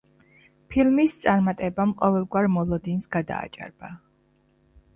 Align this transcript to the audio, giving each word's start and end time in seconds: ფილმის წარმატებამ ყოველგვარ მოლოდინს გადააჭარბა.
ფილმის 0.75 1.17
წარმატებამ 1.23 1.93
ყოველგვარ 2.01 2.49
მოლოდინს 2.55 3.07
გადააჭარბა. 3.17 3.95